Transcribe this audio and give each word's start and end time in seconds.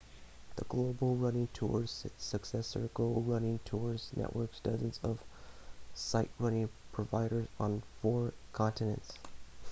the 0.55 0.63
global 0.63 1.15
running 1.15 1.45
tours 1.53 2.07
successor 2.17 2.89
go 2.95 3.23
running 3.23 3.59
tours 3.65 4.09
networks 4.15 4.59
dozens 4.61 4.99
of 5.03 5.23
sightrunning 5.95 6.69
providers 6.91 7.47
on 7.59 7.83
four 8.01 8.33
continents 8.51 9.19